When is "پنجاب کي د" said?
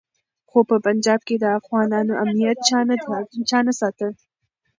0.85-1.45